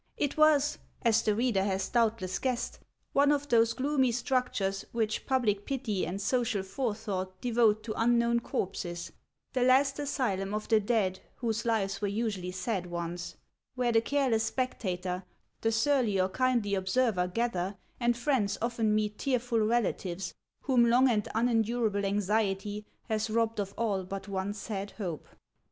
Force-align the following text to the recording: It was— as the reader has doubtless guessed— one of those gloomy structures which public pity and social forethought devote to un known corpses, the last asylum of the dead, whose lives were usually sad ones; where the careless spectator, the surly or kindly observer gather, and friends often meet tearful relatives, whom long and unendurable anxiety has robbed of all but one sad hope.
It 0.17 0.35
was— 0.35 0.79
as 1.03 1.21
the 1.21 1.35
reader 1.35 1.63
has 1.63 1.87
doubtless 1.87 2.39
guessed— 2.39 2.79
one 3.13 3.31
of 3.31 3.49
those 3.49 3.73
gloomy 3.73 4.11
structures 4.11 4.83
which 4.93 5.27
public 5.27 5.63
pity 5.63 6.07
and 6.07 6.19
social 6.19 6.63
forethought 6.63 7.39
devote 7.39 7.83
to 7.83 7.93
un 7.95 8.17
known 8.17 8.39
corpses, 8.39 9.11
the 9.53 9.61
last 9.61 9.99
asylum 9.99 10.55
of 10.55 10.67
the 10.69 10.79
dead, 10.79 11.19
whose 11.35 11.65
lives 11.65 12.01
were 12.01 12.07
usually 12.07 12.49
sad 12.49 12.87
ones; 12.87 13.35
where 13.75 13.91
the 13.91 14.01
careless 14.01 14.45
spectator, 14.45 15.21
the 15.61 15.71
surly 15.71 16.19
or 16.19 16.29
kindly 16.29 16.73
observer 16.73 17.27
gather, 17.27 17.77
and 17.99 18.17
friends 18.17 18.57
often 18.59 18.95
meet 18.95 19.19
tearful 19.19 19.59
relatives, 19.59 20.33
whom 20.61 20.89
long 20.89 21.07
and 21.11 21.27
unendurable 21.35 22.03
anxiety 22.05 22.87
has 23.07 23.29
robbed 23.29 23.59
of 23.59 23.71
all 23.77 24.03
but 24.03 24.27
one 24.27 24.51
sad 24.51 24.89
hope. 24.97 25.27